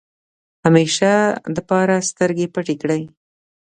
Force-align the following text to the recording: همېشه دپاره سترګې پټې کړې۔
همېشه 0.65 1.11
دپاره 1.55 1.95
سترګې 2.09 2.47
پټې 2.53 2.75
کړې۔ 2.81 3.01